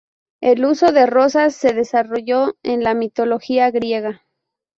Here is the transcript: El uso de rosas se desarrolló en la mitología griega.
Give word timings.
El 0.41 0.65
uso 0.65 0.91
de 0.91 1.05
rosas 1.05 1.53
se 1.53 1.73
desarrolló 1.73 2.57
en 2.63 2.81
la 2.83 2.95
mitología 2.95 3.69
griega. 3.69 4.23